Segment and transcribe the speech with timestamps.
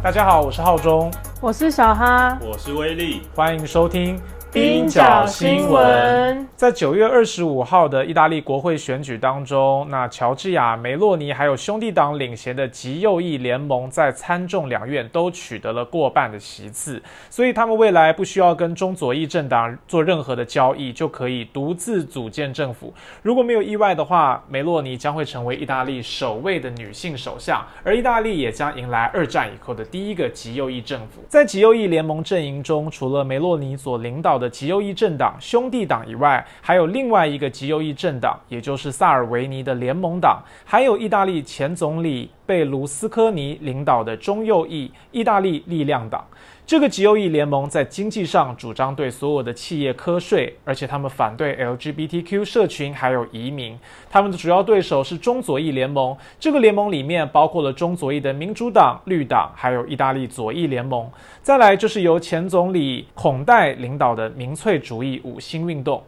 [0.00, 4.18] 大家好，我是浩中，我是小哈，我是威力，欢迎收听。
[4.50, 22.92] 冰角新闻，在九月二十五号的意大利国会选举当中，那乔治亚梅洛尼还有兄弟党领衔的极右翼联盟在参众两院都取得了过半的席次，所以他们未来不需要跟中左翼政党做任何的交易，就可以独自组建政府。
[23.20, 31.20] 如果没有意外的话，梅洛尼将会成为意大利首位的女性首相，而意大利也将迎来二战以后的第一个极右翼政府。
[31.28, 46.26] 在极右翼联盟阵营中，除了梅洛尼所领导的极右翼政党兄弟党以外，还有另外一个极右翼政党，也就是萨尔维尼的联盟党，还有意大利前总理贝卢斯科尼领导的中右翼意大利力量党。
[46.64, 53.78] 这个极右翼联盟在经济上主张对所有的企业课税，而且他们反对 LGBTQ 社群还有移民。
[54.10, 61.06] 他们的主要对手是中左翼联盟，这个联盟里面包括了中左翼的民主党、绿党，还有意大利左翼联盟。
[61.42, 66.02] 再来就是由前总理孔代领导的民粹主义五星运动。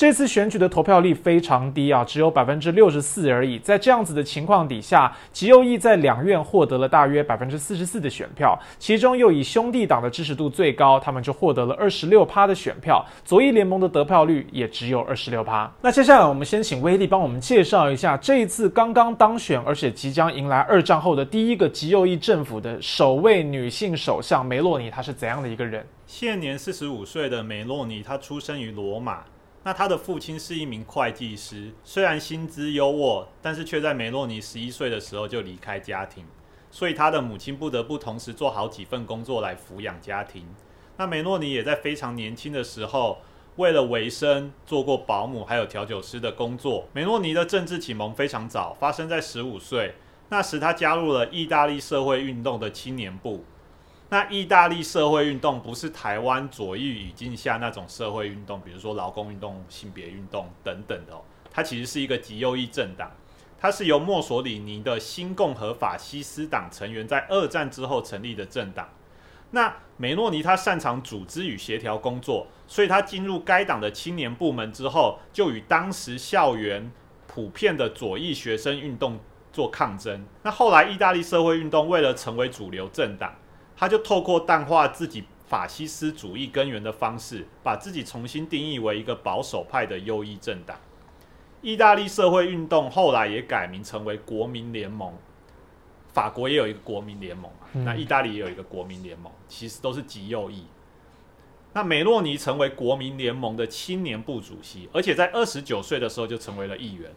[0.00, 3.58] 这次选举的投票率非常低啊，只有百分之六十四而已。
[3.58, 13.04] 在这样子的情况底下，极右翼在两院获得了大约百分之四十四的选票，其中又以兄弟党的支持度最高，他们就获得了二十六趴的选票。
[13.26, 15.70] 左翼联盟的得票率也只有二十六趴。
[15.82, 25.86] 那接下来我们先请威力帮我们介绍一下这一次刚刚当选，而且即将迎来二战后的第一个极右翼政府的首位女性首相梅洛尼，她是怎样的一个人？
[26.06, 29.24] 现年四十五岁的梅洛尼，她出生于罗马。
[29.62, 36.24] 那他的父亲是一名会计师，虽然薪资优渥，但是却在梅洛尼十一岁的时候就离开家庭，
[36.70, 40.46] 所以他的母亲不得不同时做好几份工作来抚养家庭。
[40.96, 43.18] 那梅洛尼也在非常年轻的时候，
[43.56, 46.86] 为了维生做过保姆还有调酒师的工作。
[46.94, 49.94] 梅洛尼的政治启蒙非常早，发生在十五岁，
[50.30, 53.44] 那时他加入了意大利社会运动的青年部。
[54.12, 63.08] 那意大利社会运动不是台湾左翼语境下那种社会运动，比如说劳工运动、性别运动等等的哦，它其实是一个极右翼政党，
[63.56, 68.88] 它是由墨索里尼的新共和法西斯党成员在二战之后成立的政党。
[69.52, 76.90] 那梅诺尼他擅长组织与协调工作，所以他进入该党的青年部门之后，就与当时校园
[77.28, 79.20] 普遍的左翼学生运动
[79.52, 80.24] 做抗争。
[80.42, 83.32] 那后来意大利社会运动为了成为主流政党。
[83.80, 90.78] 他就透过淡化自己法西斯主义根源的方式，把自己重新定义为一个保守派的右翼政党。
[91.62, 95.14] 意大利社会运动后来也改名成为国民联盟，
[96.12, 100.66] 法国也有一个国民联盟那意大利也有一个国民联盟，其实都是极右翼。
[101.72, 107.10] 那梅洛尼成为国民联盟的青年部主席，而且在二十九岁的时候就成为了议员。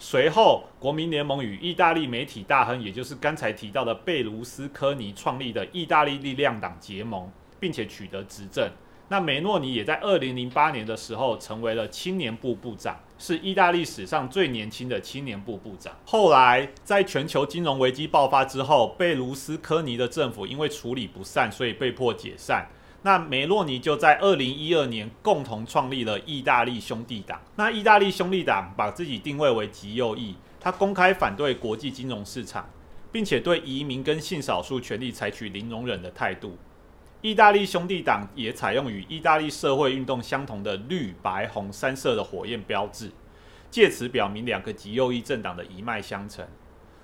[0.00, 7.28] 随后，国民联盟与意大利媒体大亨，也就是刚才提到的贝卢斯科尼创立的意大利力量党结盟，
[7.58, 8.70] 并且取得执政。
[9.08, 15.92] 那梅诺尼也在二零零八年的时候成为了青年部部长，是意大利史上最年轻的青年部部长。
[16.04, 22.68] 后来，在全球金融危机爆发之后，贝卢斯科尼的政府因为处理不善，所以被迫解散。
[23.02, 27.40] 那梅洛尼就在二零一二年共同创立了意大利兄弟党。
[27.54, 32.68] 那意大利兄弟党把自己定位为极右翼，他公开反对国际金融市场，
[33.12, 36.58] 并且对移民跟性少数权利采取零容忍的态度。
[37.20, 43.10] 意大利兄弟党也采用与意大利社会运动相同的绿白红三色的火焰标志，
[43.70, 46.46] 借此表明两个极右翼政党的一脉相承。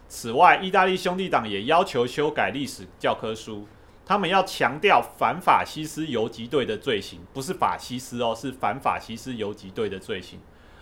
[0.08, 3.66] 此外，意大利兄弟党也要求修改历史教科书。
[4.06, 10.38] 他们要强调反法西斯游击队的罪行，不是法西斯哦，是反法西斯游击队的罪行，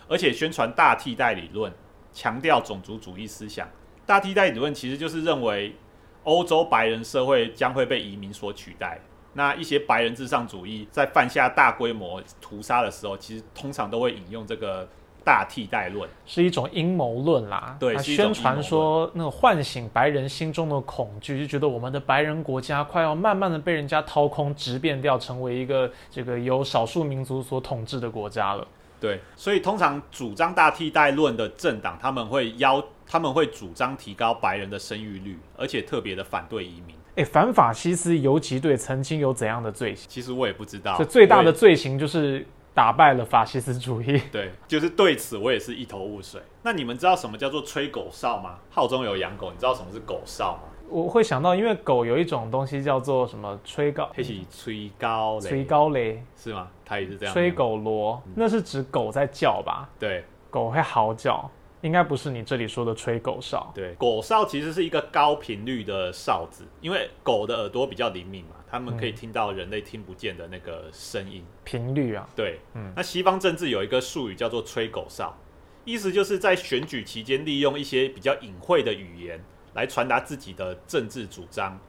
[0.07, 1.71] 而且宣传大替代理论，
[2.11, 3.67] 强调种族主义思想。
[4.05, 5.75] 大替代理论其实就是认为
[6.23, 8.99] 欧洲白人社会将会被移民所取代。
[9.33, 14.87] 那一些白人至上主义在犯下大规模屠杀的时候，其实通常都会引用这个。
[15.23, 28.67] 大替代论是一种阴谋论啦，对，宣传说那个唤醒白人心中的恐惧，就觉得我们的白人国家快要慢慢的被人家掏空，直变掉，成为一个这个由少数民族所统治的国家了。
[28.99, 36.95] 对，所以通常主张大替代论的政党，他们会邀，他们会主张提高白人的生育率，而且特别的反对移民。
[37.15, 40.05] 哎，反法西斯游击队曾经有怎样的罪行？
[40.09, 40.97] 其实我也不知道。
[40.97, 42.45] 这最大的罪行就是。
[42.73, 46.41] 打败了法西斯主义， 对，就是对此我也是一头雾水。
[46.63, 48.57] 那你们知道什么叫做吹狗哨吗？
[48.69, 50.69] 号中有养狗，你知道什么是狗哨吗？
[50.89, 56.67] 我会想到，因为狗有一种东西叫做什么吹高，它是吹高雷，吹高雷是吗？
[56.85, 59.89] 它也是这样，吹狗锣，那是指狗在叫吧？
[59.99, 61.49] 对，狗会嚎叫。
[61.81, 63.69] 应该不是你这里说的吹狗哨。
[63.75, 71.45] 对，狗哨其实是一个高频率的哨子，因为狗的耳朵比较灵敏嘛，它们可以听到人类听不见的那个声音。
[71.63, 75.37] 频率啊，对，嗯那西方政治有一个术语叫做吹狗哨，
[75.85, 79.39] 意思就是在选举期间利用一些比较隐晦的语言
[79.75, 81.79] 来传达自己的政治主张，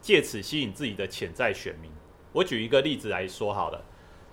[0.00, 1.88] 借此吸引自己的潜在选民。
[2.32, 3.80] 我举一个例子来说好了，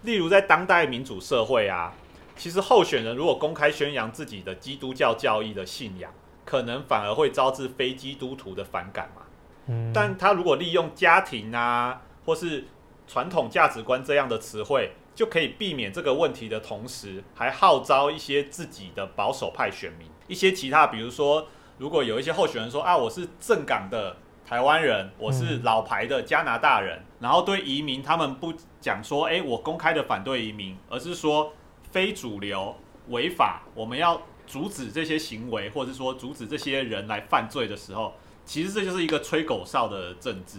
[0.01, 1.93] 例如在当代民主社会啊，
[2.35, 6.11] 其实候选人如果公开宣扬自己的基督教教义的信仰，
[6.43, 9.21] 可能反而会招致非基督徒的反感嘛。
[9.69, 12.65] 嗯，但他如果利用家庭啊，或是
[13.07, 31.53] 传统价值观这样的词汇，就可以避免这个问题的同时，还号召一些自己的保守派选民，一些其他，比如说，如果有一些候选人说啊，我是正港的台湾人，我是老牌的加拿大人，然后对移民，他们不讲说，哎，我公开的反对移民，而是说
[31.91, 32.75] 非主流
[33.09, 38.13] 违法，我们要阻止这些行为，或者说阻止这些人来犯罪的时候。
[38.49, 40.57] 其实这就是一个吹狗哨的政治，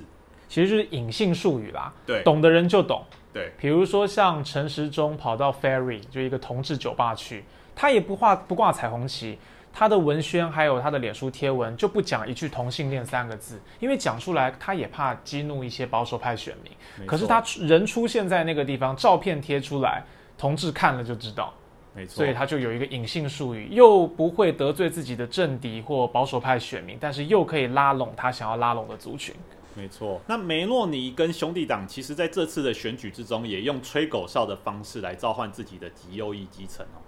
[0.49, 3.05] 其实就是隐性术语啦，对懂的人就懂。
[3.33, 7.45] 对比如说像陈时中跑到 Ferry 就一个同志酒吧去，
[7.75, 9.37] 他也不画不挂彩虹旗，
[9.73, 17.07] 他的文宣还有他的脸书贴文就不讲一句同性恋三个字，因为讲出来他也怕激怒一些保守派选民。
[17.09, 20.05] 可是他出人出现在那个地方，照片贴出来，
[20.39, 21.53] 同志看了就知道，
[21.95, 29.35] 没错，所以他就有一个隐性术语，又不会得罪自己的政敌或保守派选民，但是又可以拉拢他想要拉拢的族群。
[29.75, 30.21] 没错。
[30.27, 36.99] 那梅洛尼跟兄弟党其实在这次的选举之中，也用吹狗哨的方式来召唤自己的极右翼基层哦。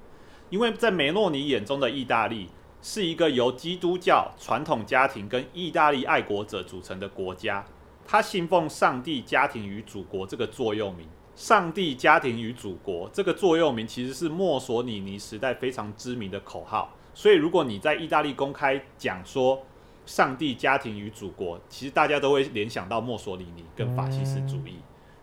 [0.51, 2.49] 因为在梅洛尼眼中的意大利
[2.81, 7.65] 是一个由基督教传统家庭跟意大利爱国者组成的国家，
[8.07, 11.07] 他信奉上帝、家庭与祖国这个座右铭。
[11.35, 19.65] 上帝、家庭与祖国这个座右铭其实是墨索里尼时代非常知名的口号，所以如果你在意大利公开讲说
[20.05, 24.75] 上帝、家庭与祖国，其实大家都会联想到墨索里尼跟法西斯主义。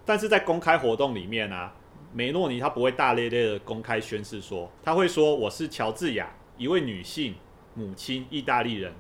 [0.04, 1.72] 但是在公开活动里面啊，
[2.12, 6.28] 梅诺尼他不会大咧咧的公开宣誓说，他会说我是乔治亚，
[6.58, 7.36] 一位女性
[7.76, 8.92] 母亲，意大利人。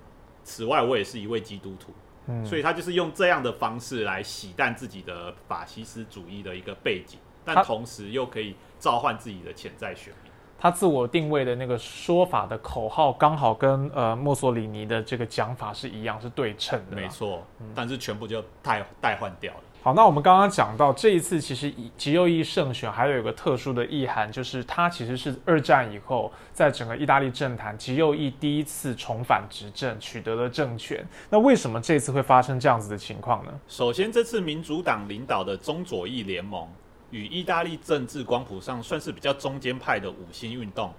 [0.43, 1.91] 此外，我也是一位基督徒。
[2.29, 10.31] 嗯，所以他就是用这样的方式来洗淡自己的法西斯主义的一个背景，但同时又可以召唤自己的潜在选民。
[10.61, 16.97] 他自我定位的那个说法的口号，刚好跟呃墨索里尼的这个讲法是一样，是对称的。
[16.97, 17.41] 没错，
[17.73, 19.59] 但是全部就代代换掉了。
[19.81, 31.07] 好，那我们刚刚讲到这一次，其实以极右翼胜选还有一个特殊的意涵，就是它其实是二战以后在整个意大利政坛极右翼第一次重返执政，取得了政权。
[31.29, 33.53] 那为什么这次会发生这样子的情况呢？
[33.69, 36.67] 首先，这次民主党领导的中左翼联盟
[37.11, 40.93] 与意大利政治光谱上算是比较中间派的五星运动，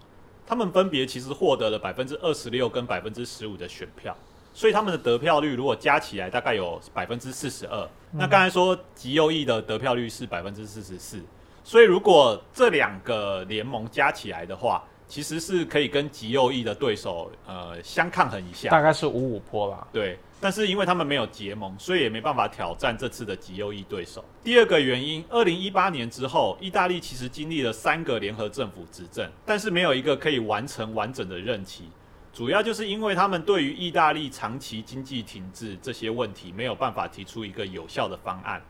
[0.47, 4.17] 他们分别其实获得了百分之二十六跟百分之十五的选票，
[4.53, 7.89] 所以他们的得票率如果加起来大概有百分之四十二。
[8.13, 11.23] 那刚才说极右翼的得票率是百分之四十四，
[11.63, 18.69] 所以如果这两个联盟加起来的话，其实是可以跟极右翼的对手呃相抗衡一下。
[18.71, 19.87] 大概是五五坡啦。
[19.93, 24.25] 对，但是因为他们没有结盟，所以也没办法挑战这次的极右翼对手。
[24.43, 31.89] 第二个原因，二零一八年之后，意大利其实经历了三个联合政府执政，但是没有一个可以完成完整的任期。
[32.33, 38.63] 主要就是因为他们对于意大利长期经济停滞这些问题没有办法提出一个有效的方案。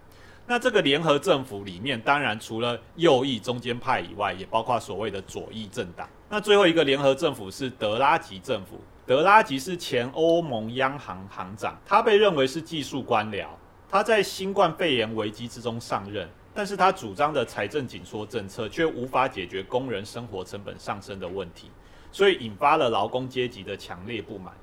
[0.47, 6.09] 那这个联合政府里面，当然除了右翼中间派以外，也包括所谓的左翼政党。
[6.29, 13.47] 那最后一个联合政府是德拉吉政府，德拉吉是前欧盟央行行长，他被认为是技术官僚。
[13.89, 21.71] 他在新冠肺炎危机之中上任，但是他主张的财政紧缩政策却无法解决工人生活成本上升的问题，
[22.13, 24.55] 所以引发了劳工阶级的强烈不满。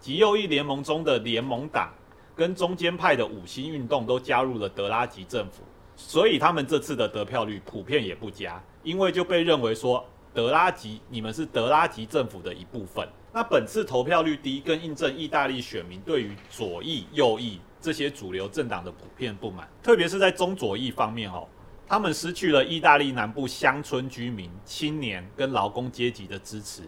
[0.00, 1.92] 极右翼联盟中的联盟党
[2.36, 5.62] 跟中间派的五星运动都加入了德拉吉政府，
[5.96, 13.08] 所以他们这次的得票率普遍也不佳，因为就被认为说德拉吉你们是德拉吉政府的一部分。
[13.32, 21.46] 那本次投票率低，更印证意大利选民对于左翼、右翼这些主流政党的普遍不满，特别是在中左翼方面哦，
[21.88, 26.82] 他们失去了意大利南部乡村居民、青年跟劳工阶级的支持。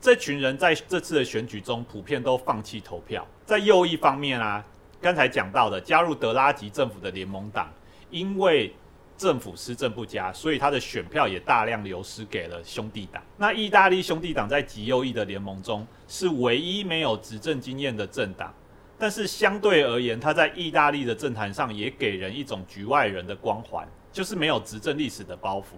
[0.00, 3.26] 这群人在这次的选举中普遍都放弃投票。
[3.44, 4.64] 在右翼方面啊，
[5.00, 7.68] 刚才讲到的加入德拉吉政府的联盟党，
[8.08, 8.72] 因为
[9.18, 13.20] 政府施政不佳，所以他的选票也大量流失给了兄弟党。
[13.36, 18.54] 那意大利兄弟党在极右翼的联盟中是唯一没有执政经验的政党，
[18.96, 25.76] 但是相对而言，他在意大利的政坛上也给人一种局外人的光环，就是没有执政历史的包袱。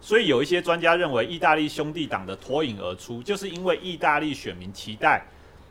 [0.00, 5.22] 所以有一些专家认为，意大利兄弟党的脱颖而出，就是因为意大利选民期待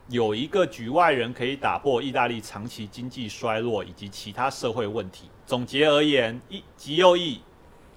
[0.08, 5.30] 有一个局外人可以打破意大利长期经济衰落以及其他社会问题。
[5.46, 7.42] 总结而言，一极右翼。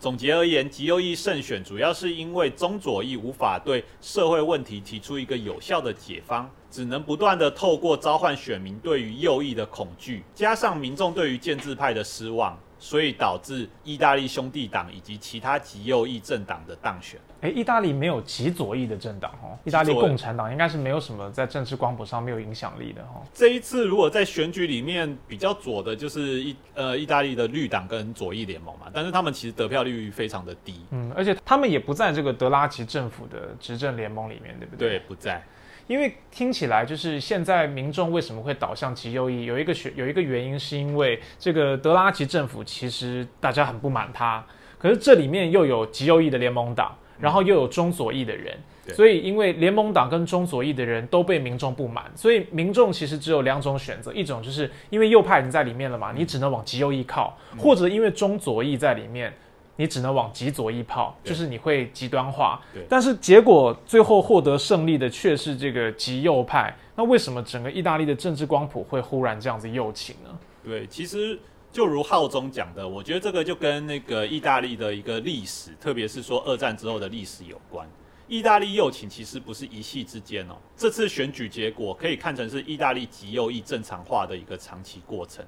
[0.00, 12.58] 总结而言，极右翼胜选主要是因为中左翼无法对社会问题提出一个有效的解方，只能不断的透过召唤选民对于右翼的恐惧，加上民众对于建制派的失望。
[12.80, 17.20] 所以导致意大利兄弟党以及其他极右翼政党的当选。
[17.42, 23.22] 哎，意大利没有极左翼的政党哦，意大利共产党应该是没有什么在政治光谱上没有影响力的哦。
[23.32, 30.80] 这一次如果在选举里面比较左的，就是意呃意大利的绿党跟左翼联盟嘛，但是他们其实得票率非常的低。
[30.90, 34.88] 嗯，而且他们也不在这个德拉吉政府的执政联盟里面，对不对？
[34.90, 35.42] 对，不在。
[35.90, 44.46] 因为听起来就是现在民众为什么会倒向极右翼，有一个学有一个原因，是因为这个德拉吉政府其实大家很不满他，
[44.78, 48.56] 可是这里面又有极右翼的联盟党，然后又有中左翼的人，
[48.94, 59.34] 所以因为联盟党跟中左翼的人都被民众不满，所以民众其实只有两种选择，一种就是因为右派已经在里面了嘛，你只能往极右翼靠，或者因为中左翼在里面。
[59.80, 62.60] 你只能往极左一跑，就是你会极端化。
[62.74, 66.76] 对，但是结果最后获得胜利的却是这个极右派。
[66.94, 70.38] 那为什么整个意大利的政治光谱会忽然这样子右倾呢？
[70.62, 71.38] 对，其实
[71.72, 77.88] 就如浩中讲的，我觉得这个就跟那个意大利的一个历史，特别是说二战之后的历史有关。
[78.28, 85.42] 意大利右倾其实不是一夕之间哦，这次选举结果可以看成是意大利极右翼正常化的一个长期过程。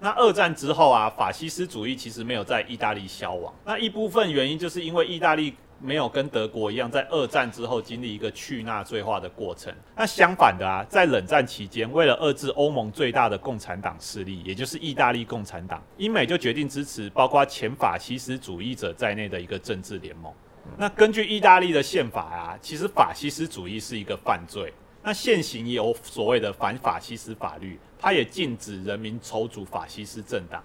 [0.00, 3.52] 那二战之后啊，法西斯主义其实没有在意大利消亡。
[3.64, 9.74] 那一部分原因就是因为意大利没有跟德国一样，在二战之后经历一个去纳粹化的过程。
[9.96, 20.32] 那相反的啊，在冷战期间，为了遏制欧盟最大的共产党势力，也就是意大利共产党，英美就决定支持包括前法西斯主义者在内的一个政治联盟。
[20.76, 24.72] 那根据意大利的宪法啊，其实法西斯主义是一个犯罪。
[25.02, 27.78] 那现行也有所谓的反法西斯法律。
[28.00, 30.62] 它也禁止人民筹组法西斯政党，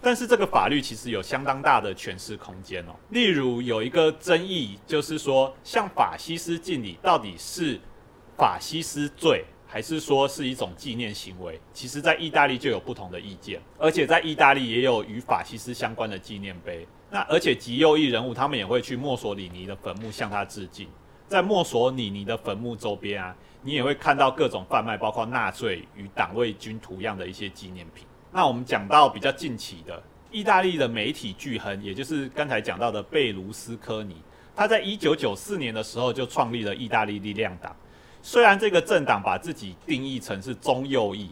[0.00, 2.92] 但是这个法律其实有相当大的诠释空间哦。
[3.10, 7.78] 例如有一个争议，就是说向法西斯敬礼到底是
[8.36, 11.60] 法西斯罪，还是说是一种纪念行为？
[11.72, 16.84] 其实，在意大利就有不同的意见，而且在意大利也有与法西斯相关的纪念碑。
[17.12, 20.88] 那而且极右翼人物他们也会去墨索里尼的坟墓向他致敬，
[21.28, 23.36] 在墨索里尼的坟墓周边啊。
[23.64, 28.04] 你也会看到各种贩卖，包括纳粹与党卫军图样的一些纪念品。
[28.32, 30.02] 那我们讲到比较近期的，
[30.32, 34.16] 意大利的媒体巨亨，也就是刚才讲到的贝卢斯科尼，
[34.56, 37.74] 他在一九九四年的时候就创立了意大利力量党。
[38.20, 41.30] 虽然这个政党把自己定义成是中右翼，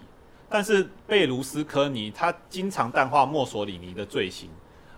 [0.48, 4.48] 但是贝卢斯科尼他经常淡化墨索里尼的罪行，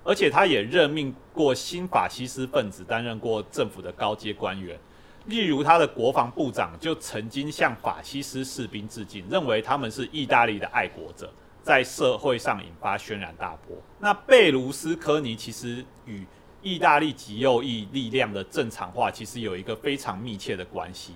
[0.04, 4.78] 而且他也任命过新法西斯分子担任过政府的高阶官员。
[5.26, 13.76] 例如，他的国防部长就曾经向法西斯士兵致敬，认为他们是意大利的爱国者，在社会上引发轩然大波。
[14.00, 16.26] 那贝卢斯科尼其实与
[16.60, 21.14] 意大利极右翼力量的正常化其实有一个非常密切的关系。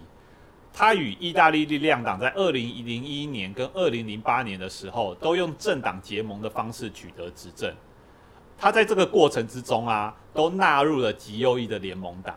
[0.72, 7.74] 他与意大利力量党在二零零一年跟二零零八年的时候，都用政党结盟的方式取得执政。
[8.58, 12.36] 他在这个过程之中啊，都纳入了极右翼的联盟党。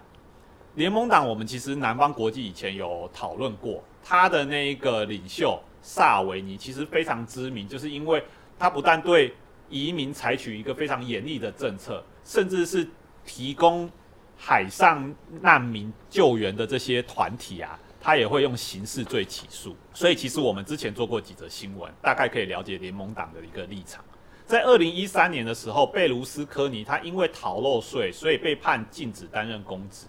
[0.79, 8.24] 联盟党，我们其实南方国际以前有讨论过，他的那一个领袖萨维尼其实非常知名，就是因为
[8.57, 9.33] 他不但对
[9.69, 12.88] 移民采取一个非常严厉的政策，甚至是
[13.25, 13.91] 提供
[14.38, 19.75] 海上难民救援的这些团体啊，他也会用刑事罪起诉。
[19.93, 24.01] 所以其实我们之前做过几则新闻，大概可以了解联盟党的一个立场。
[24.45, 30.05] 在二零一三年的时候，贝卢斯科尼他因为逃漏税，所以被判禁止担任公职。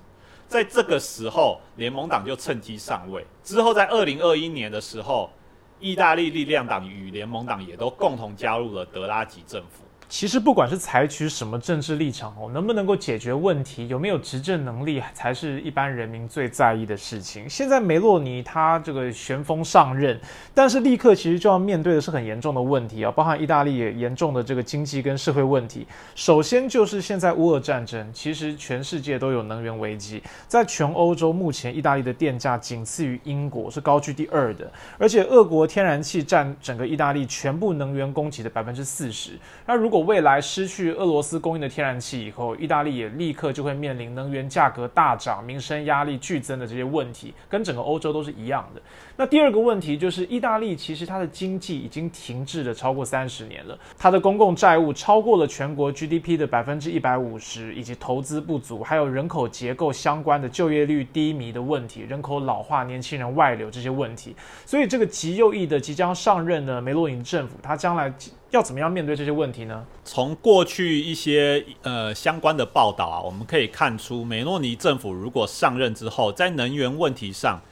[0.51, 3.25] 在这个时候，联盟党就趁机上位。
[3.45, 5.31] 之后，在二零二一年的时候，
[5.79, 9.85] 意大利力量党与联盟党也都共同加入了德拉吉政府。
[10.11, 17.49] 其实不管是采取什么政治立场哦，能不能够解决问题，有没有执政能力，才是一般人民最在意的事情。
[17.49, 20.21] 现在梅洛尼他这个旋风上任，
[20.53, 25.87] 但是立刻其实就要面对的是很严重的问题啊，包含意大利也严重的这个经济跟社会问题。
[26.17, 39.39] 首先就是现在乌俄战争，其实全世界都有能源危机，在全欧洲目前意大利的电价仅次于英国，是高居第二的，而且俄国天然气占整个意大利全部能源供给的百分之四十。
[39.65, 48.81] 那如果未来失去俄罗斯供应的天然气以后，意大利也立刻就会面临能源价格大涨、民生压力剧增的这些问题，跟整个欧洲都是一样的。
[49.17, 64.35] 那第二个问题就是，意大利其实它的经济已经停滞了超过三十年了，它的公共债务超过了全国 GDP 的百分之一百五十，以及投资不足，还有人口结构相关的就业率低迷的问题，人口老化、年轻人外流这些问题。
[64.65, 68.13] 所以，这个极右翼的即将上任的梅洛尼政府，他将来
[68.51, 69.87] 要怎么样面对这些问题呢？
[70.05, 77.63] 从过去一些呃相关的报道啊，我们可以看出，梅诺尼政府如果上任之后，在能源问题上，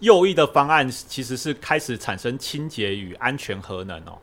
[0.00, 4.18] 右翼的方案其实是开始产生清洁与安全核能哦。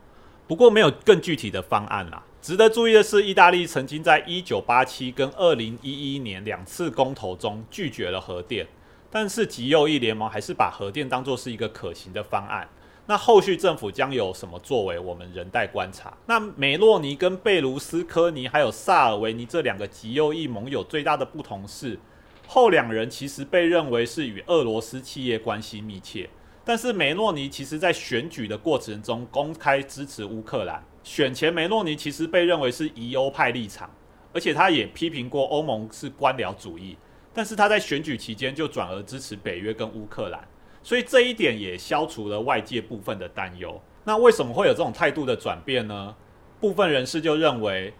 [0.47, 2.23] 不过没有更具体的方案啦。
[2.39, 8.67] 值得注意的是，意大利曾经在一九八七跟二零一一年两次公投中拒绝了核电，
[9.09, 12.69] 但是极右翼联盟还是把核电当作是一个可行的方案。
[13.07, 16.15] 那后续政府将有什么作为，我们仍待观察。
[16.25, 21.99] 那梅洛尼跟贝卢斯科尼还有萨尔维尼这两个极右翼盟友最大的不同是。
[22.47, 26.29] 后两人其实被认为是与俄罗斯企业关系密切，
[26.63, 30.83] 但是梅洛尼其实在选举的过程中公开支持乌克兰。
[31.03, 33.89] 选前梅洛尼其实被认为是疑欧派立场，
[34.33, 36.97] 而且他也批评过欧盟是官僚主义。
[37.33, 40.47] 但是他在选举期间就转而支持北约跟乌克兰，
[40.85, 43.81] 所以这一点也消除了外界部分的担忧。
[44.03, 46.15] 那为什么会有这种态度的转变呢？
[46.61, 47.91] 部分人士就认为。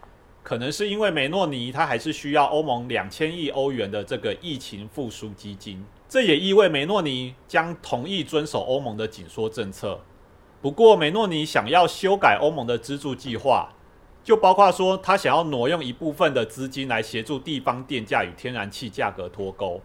[0.43, 9.99] 可能是因为梅诺尼他还是需要欧盟两千亿欧元的这个疫情复苏基金，这也意味梅诺尼将同意遵守欧盟的紧缩政策。
[10.61, 13.73] 不过，梅诺尼想要修改欧盟的资助计划，
[14.23, 19.81] 就包括说他想要挪用一部分的资金来协助地方电价与天然气价格脱钩。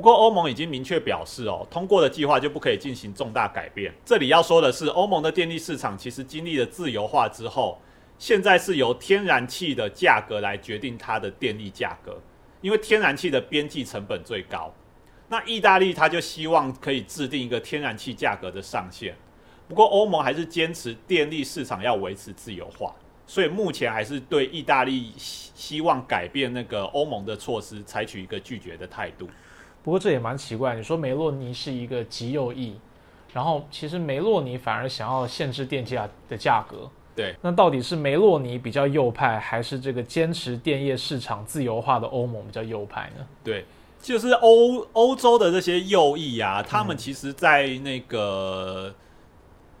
[0.00, 3.92] 不过，欧盟已经明确表示哦，通过的计划就不可以进行重大改变。
[4.02, 7.78] 这里要说的是，欧盟的电力市场其实经历了自由化之后。
[8.18, 12.18] 现在是由天然气的价格来决定它的电力价格，
[12.62, 14.72] 因为天然气的边际成本最高。
[15.28, 19.14] 那意大利他就希望可以制定一个天然气价格的上限，
[19.68, 22.94] 不过欧盟还是坚持电力市场要维持自由化，
[23.26, 29.28] 所以目前还是对意大利希希望改变那个欧盟的措施采取一个拒绝的态度。
[29.82, 32.76] 不过这也蛮奇怪，你说梅洛尼是一个极右翼，
[33.32, 36.90] 然后其实梅洛尼反而想要限制电价的价格。
[37.16, 43.26] 对，那到底是梅洛尼比较右派，还是这个坚持电业市场自由化的欧盟比较右派呢？
[43.42, 43.64] 对，
[44.00, 48.94] 就是欧欧洲的这些右翼啊，他们其实，在那个。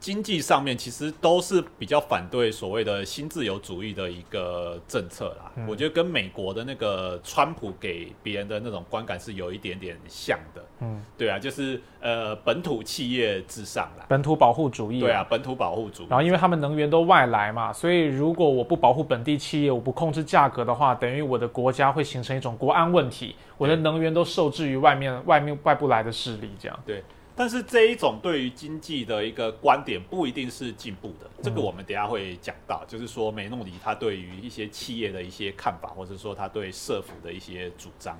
[0.00, 5.52] 经济上面其实都是比较反对所谓的新自由主义的一个政策啦。
[5.68, 10.64] 我觉得跟美国的那个川普给别人的那种观感是有一点点像的。
[10.80, 15.00] 嗯，对啊，就是呃本土企业至上啦，本土保护主义。
[15.00, 16.06] 对啊，本土保护主义。
[16.08, 26.80] 然后因为他们能源都外来嘛，所以如果我不保护本地企业，我不控制价格的话，等于我的国家会形成一种国安问题，我的能源都受制于外面外面外部来的势力，这样。
[26.86, 27.04] 对。
[27.40, 38.18] 但是这一种对于经济的一个观点不一定是进步的，这个我们等下会讲到，就是说梅诺里他对于一些企业的一些看法，或者说他对社府的一些主张。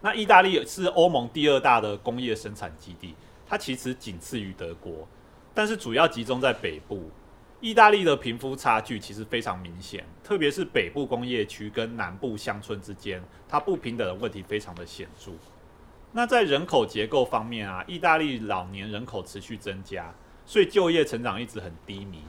[0.00, 5.08] 那意大利是欧盟第二大的工业生产基地，它其实仅次于德国，
[5.52, 7.10] 但是主要集中在北部。
[7.60, 15.32] 意大利的贫富差距其实非常明显，特别是北部工业区跟南部乡村之间，它不平等的问题非常的显著。
[16.12, 20.12] 那在人口结构方面啊，意大利老年人口持续增加，
[20.46, 22.22] 所以就业成长一直很低迷，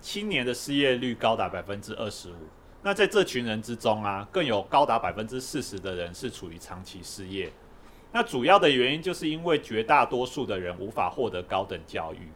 [0.00, 2.36] 青年的失业率高达百分之二十五。
[2.82, 7.52] 那在这群人之中啊，更有高达百分之四十的人是处于长期失业。
[8.12, 12.28] 那主要的原因就是因为绝大多数的人无法获得高等教育，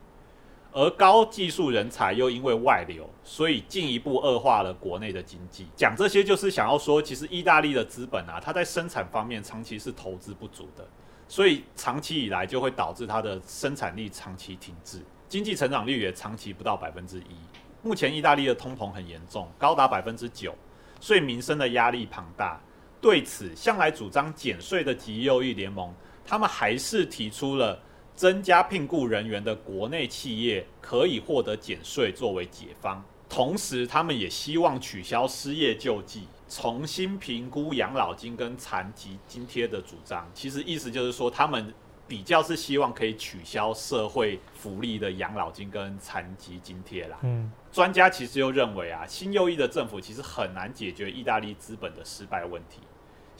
[0.72, 5.66] 而高技术人才又因为外流，所以进一步恶化了国内的经济。
[5.76, 10.87] 讲这些就是想要说，其实意大利的资本啊，它在生产方面长期是投资不足的。
[11.26, 17.37] 所以长期以来就会导致它的生产力长期停滞，经济成长率也长期不到百分之一。
[17.83, 20.52] 目前意大利的通膨很严重，高达百分之九，
[21.00, 22.61] 所以民生的压力庞大。
[23.00, 25.94] 对此，向来主张减税的极右翼联盟，
[26.26, 27.80] 他们还是提出了
[28.14, 36.29] 增加聘雇人员的国内企业可以获得减税作为解方，同时他们也希望取消失业救济。
[36.53, 41.73] 重新评估养老金跟残疾津贴的主张，其实意思就是说，他们
[42.09, 47.16] 比较是希望可以取消社会福利的养老金跟残疾津贴啦。
[47.23, 52.81] 嗯，专家其实又认为啊，新右翼的政府其实很难解决意大利资本的失败问题。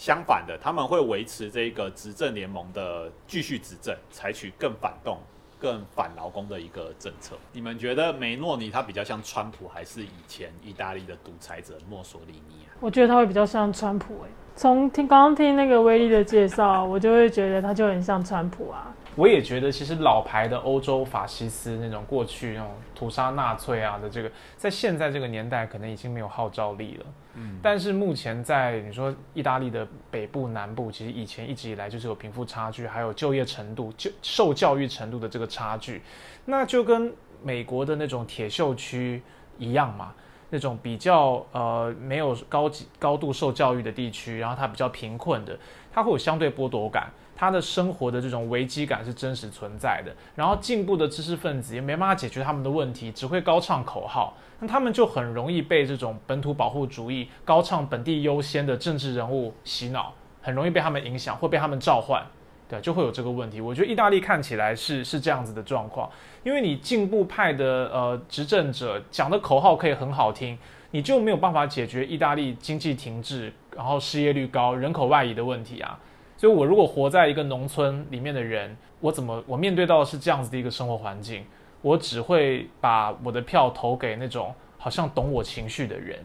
[0.00, 5.18] 相反的，他们会维持这个执政联盟的继续执政，采取更反动、
[5.58, 7.36] 更反劳工的一个政策。
[7.52, 12.80] 你们觉得梅诺尼他比较像川普，还是以前意大利的独裁者墨索里尼啊？
[12.80, 14.30] 我觉得他会比较像川普哎。
[14.56, 18.90] 从听刚刚听那个威利的介绍，我就会觉得他就很像川普啊。
[19.16, 27.07] 我也觉得，其实老牌的欧洲法西斯那种过去那种屠杀纳粹啊的这个，在现在这个年代可能已经没有号召力了。
[27.35, 36.03] 嗯，但是目前在你说意大利的北部、南部，其实以前一直以来就是有贫富差距，还有就业程度、就受教育程度的这个差距，
[36.44, 39.23] 那就跟美国的那种铁锈区
[39.59, 40.12] 一样嘛。
[40.53, 45.57] 那种比较呃没有高级高度受教育的地区，然后它比较贫困的，
[45.92, 47.09] 它会有相对剥夺感。
[47.40, 62.22] 他的生活的这种危机感是真实存在的，然后进步的知识分子也没办法解决他们的问题，只会高唱口号，那他们就很容易被这种本土保护主义、高唱本地优先的政治人物洗脑，很容易被他们影响，会被他们召唤，
[62.68, 63.59] 对，就会有这个问题。
[63.59, 66.11] 我觉得意大利看起来是是这样子的状况，
[66.44, 70.59] 因为你进步派的呃执政者讲的口号可以很好听，
[70.90, 75.98] 你就没有办法解决意大利经济停滞，然后失业率高、人口外移的问题啊。
[76.40, 81.44] 所以，我如果活在一个农村里面的人，我怎么我面对到的是这样子的一个生活环境？
[81.83, 86.18] 我只会把我的票投给那种好像懂我情绪的人，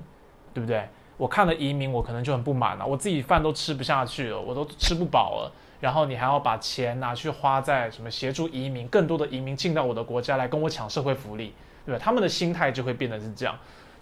[0.54, 0.88] 对不对？
[1.18, 5.52] 我看了移民，我可能就很不满了，我自己饭都吃不下去了，我都吃不饱了，
[5.82, 11.54] 然后你还要把钱拿去花在什么协助移民，更多的移民进到我的国家来跟我抢社会福利，
[11.86, 12.00] 对吧？
[12.02, 13.54] 他们的心态就会变得是这样。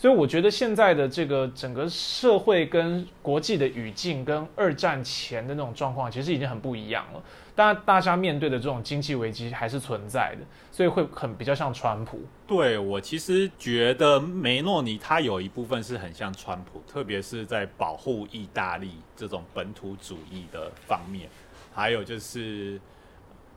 [0.03, 7.23] 所以我觉得现在的这个整个社会跟国际的语境跟二战前的那种状况，其实已经很不一样了。
[7.55, 12.19] 当然，大家面对的这种经济危机还是存在的，所以会很比较像川普。
[12.45, 21.29] 对我其实觉得梅诺尼他有一部分是很像川普，特别是在保护意大利这种本土主义的方面，
[21.73, 22.77] 还有就是。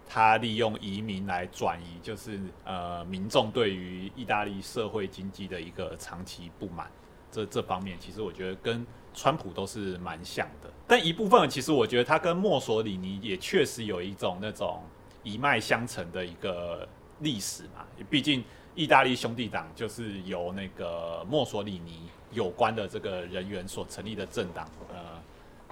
[0.09, 6.91] 他利用移民来转移，就是呃民众对于意大利社会经济的一个长期不满，
[7.31, 10.71] 这这方面其实我觉得跟川普都是蛮像的。
[10.87, 14.83] 但一部分其实我觉得他跟墨索里尼也确实有一种那种
[15.25, 16.89] 一脉相承的一个
[17.21, 17.85] 历史嘛。
[18.09, 18.45] 毕竟
[18.77, 25.21] 意大利兄弟党就是由那个墨索里尼有关的这个人员所成立的政党呃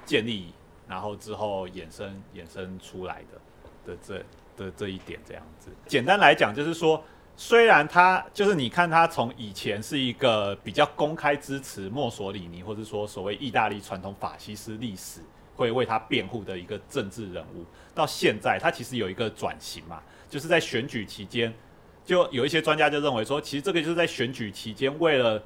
[0.04, 0.52] 建立，
[0.88, 3.40] 然后之后衍生衍生出来的。
[3.86, 4.18] 的这
[4.56, 7.02] 的这一点这样子，简单来讲就是说，
[7.36, 15.20] 虽然他就是你看他从以前是一个比较公开支持墨索里尼，或者说所谓意大利传统法西斯历史
[15.56, 21.52] 会为他辩护的一个政治人物，到现在他其实有一个转型嘛，就是在选举期间，
[22.04, 25.42] 就有一些专家就认为说，其实这个就是在选举期间为了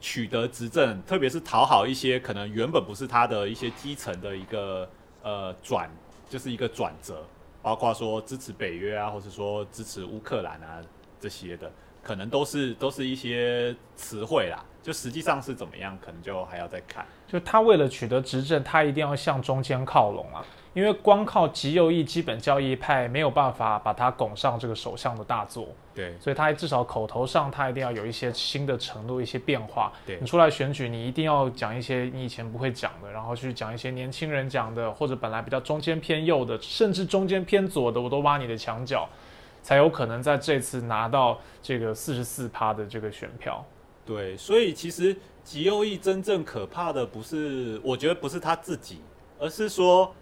[0.00, 4.88] 取得执政，特别是讨好一些可能原本不是他的一些基层的一个
[5.22, 5.90] 呃转，
[6.28, 7.26] 就是一个转折。
[7.66, 10.80] 包括说支持北约啊，或者说支持乌克兰啊
[11.18, 11.68] 这些的，
[12.00, 14.64] 可能都是都是一些词汇啦。
[14.84, 17.04] 就实际上是怎么样，可能就还要再看。
[17.26, 20.46] 就他为了取得执政，他一定要向中间靠拢啊。
[20.76, 25.66] 因为光靠极右翼基本教义派没有办法把他拱上这个首相的大座。
[25.94, 29.90] 对，所以他至少口头上他一定要有一些新的程度、一些变化。
[30.04, 39.08] 对你出来选举，你一定要讲一些你以前不会讲的，然后去讲一些年轻人讲的，或者本来比较中间偏右的，甚至中间偏左的，我都挖你的墙角，
[39.62, 43.64] 才有可能在这次拿到这个四十四趴的这个选票。
[44.04, 49.00] 对，所以其实极右翼真正可怕的不是，我觉得不是他自己，
[49.38, 50.14] 而是说。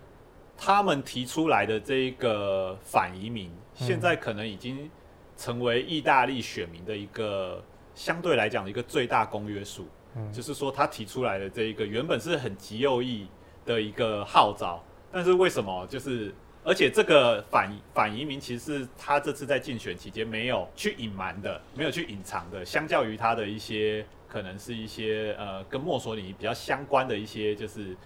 [0.57, 4.91] 他们提出来的这一个反移民，现在可能已经
[5.37, 7.63] 成为意大利选民的一个
[7.95, 9.89] 相对来讲的一个最大公约数。
[10.17, 13.27] 嗯，就是说他提出来的这一个原本是很极右翼
[13.67, 27.97] 的一个号召，但是为什么就是而且这个反反移民其实是他这次在竞选期间没有去隐瞒的，没有去隐藏的，相较于他的一些可能是一些呃跟墨索里尼比较相关的一些就是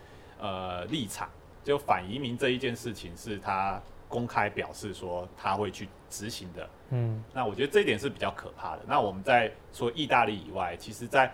[0.41, 1.29] 呃立场。
[1.65, 8.83] 就反移民这一件事情是他公开表示说他会去执行的，嗯，那我觉得这一点是比较可怕的。
[8.87, 11.31] 那我们在说意大利以外，其实在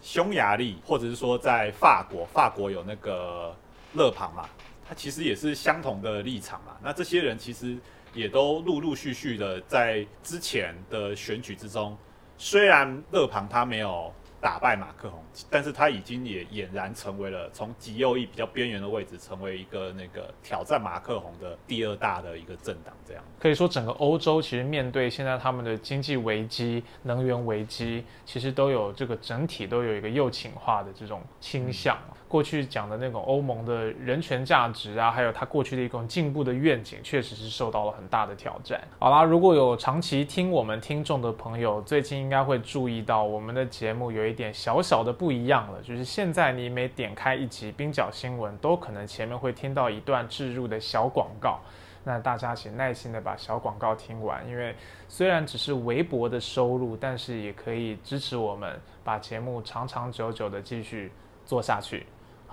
[0.00, 3.54] 匈牙利或者是说在法国，法国有那个
[3.94, 4.48] 勒庞嘛，
[4.88, 6.76] 他其实也是相同的立场嘛。
[6.82, 7.76] 那这些人其实
[8.14, 11.96] 也都陆陆续续的在之前的选举之中，
[12.38, 14.12] 虽然勒庞他没有。
[14.46, 22.94] 打败马克宏，但是他已经也俨然成为了从极右翼比较边缘的位置，成为一个那个挑战马克宏的第二大的一个政党。
[23.04, 31.98] 这样可以说，整个欧洲其实面对现在他们的经济危机、能源危机，其实都有这个整体都有一个右倾化的这种倾向。
[32.28, 38.80] 过去讲的那种欧盟的人权价值啊，还有它过去的一种进步的愿景，确实是受到了很大的挑战。
[38.98, 51.60] 好啦，如果有长期听我们听众的朋友，最近应该会注意到我们的节目有一点小小的不一样了，就是现在你每点开一集冰角新闻，都可能前面会听到一段置入的小广告。
[52.02, 54.74] 那大家请耐心的把小广告听完，因为
[55.08, 61.10] 虽然只是微薄的收入，但是也可以支持我们把节目长长久久的继续
[61.44, 62.06] 做下去。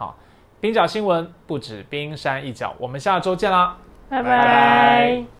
[0.04, 0.18] 好，
[0.60, 3.78] 冰角新闻不止冰山一角，我们下周见啦，
[4.10, 5.24] 拜拜拜拜。